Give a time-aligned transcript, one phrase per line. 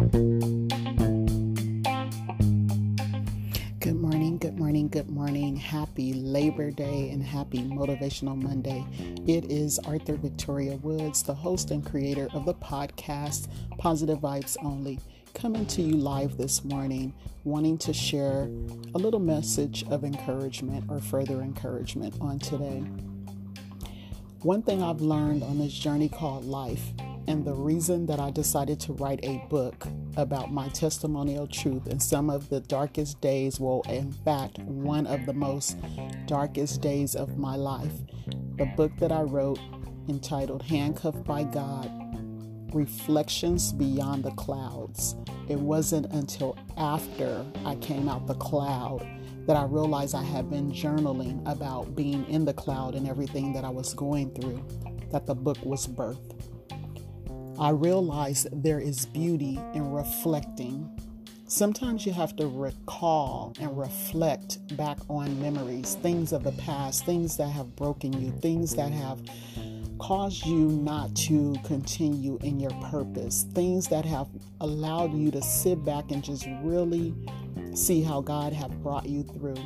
[0.00, 0.08] Good
[3.96, 5.56] morning, good morning, good morning.
[5.56, 8.82] Happy Labor Day and happy Motivational Monday.
[9.26, 15.00] It is Author Victoria Woods, the host and creator of the podcast Positive Vibes Only,
[15.34, 17.12] coming to you live this morning,
[17.44, 18.44] wanting to share
[18.94, 22.82] a little message of encouragement or further encouragement on today.
[24.40, 26.94] One thing I've learned on this journey called life,
[27.30, 32.02] and the reason that I decided to write a book about my testimonial truth and
[32.02, 35.78] some of the darkest days, well, in fact, one of the most
[36.26, 37.92] darkest days of my life.
[38.56, 39.60] The book that I wrote,
[40.08, 41.88] entitled Handcuffed by God
[42.74, 45.14] Reflections Beyond the Clouds.
[45.48, 49.06] It wasn't until after I came out the cloud
[49.46, 53.64] that I realized I had been journaling about being in the cloud and everything that
[53.64, 54.66] I was going through,
[55.12, 56.34] that the book was birthed.
[57.60, 60.88] I realized there is beauty in reflecting.
[61.46, 67.36] Sometimes you have to recall and reflect back on memories, things of the past, things
[67.36, 69.20] that have broken you, things that have
[69.98, 74.28] caused you not to continue in your purpose, things that have
[74.62, 77.14] allowed you to sit back and just really
[77.74, 79.62] see how God have brought you through.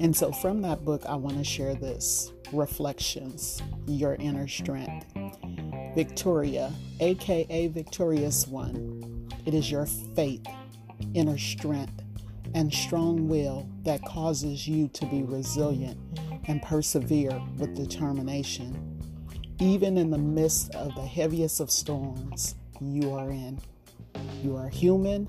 [0.00, 5.15] And so from that book, I want to share this Reflections, Your Inner Strength.
[5.96, 10.44] Victoria, aka Victorious One, it is your faith,
[11.14, 12.02] inner strength,
[12.52, 15.98] and strong will that causes you to be resilient
[16.48, 19.00] and persevere with determination.
[19.58, 23.58] Even in the midst of the heaviest of storms you are in,
[24.44, 25.26] you are human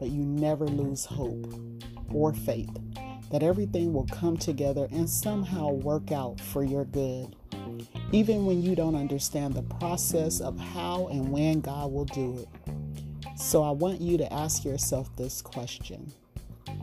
[0.00, 1.46] but you never lose hope
[2.12, 2.76] or faith
[3.30, 7.36] that everything will come together and somehow work out for your good.
[8.12, 12.48] Even when you don't understand the process of how and when God will do it.
[13.38, 16.12] So I want you to ask yourself this question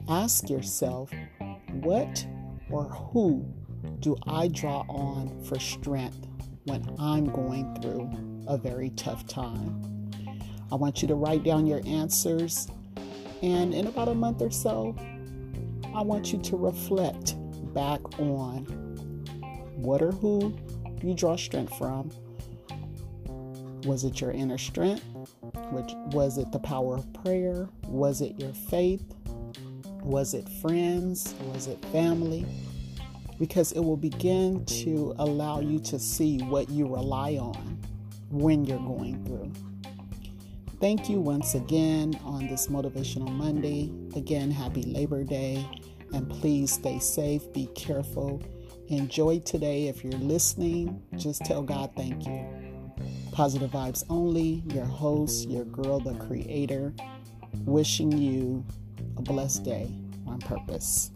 [0.08, 1.12] Ask yourself,
[1.82, 2.26] what
[2.70, 3.46] or who
[4.00, 6.28] do I draw on for strength
[6.66, 8.10] when I'm going through
[8.48, 10.12] a very tough time?
[10.72, 12.68] I want you to write down your answers
[13.42, 14.96] and in about a month or so,
[15.94, 17.36] I want you to reflect
[17.74, 18.66] back on
[19.76, 20.56] what or who
[21.04, 22.12] you draw strength from.
[23.86, 25.04] Was it your inner strength?
[25.72, 27.70] Which was it the power of prayer?
[27.88, 29.04] Was it your faith?
[30.02, 31.36] Was it friends?
[31.54, 32.46] Was it family?
[33.40, 37.80] Because it will begin to allow you to see what you rely on
[38.30, 39.52] when you're going through.
[40.80, 43.92] Thank you once again on this Motivational Monday.
[44.16, 45.66] Again, happy Labor Day.
[46.14, 48.42] And please stay safe, be careful.
[48.90, 49.88] Enjoy today.
[49.88, 52.46] If you're listening, just tell God thank you.
[53.32, 56.94] Positive Vibes Only, your host, your girl, the creator,
[57.66, 58.64] wishing you
[59.18, 59.90] a blessed day
[60.28, 61.12] on purpose.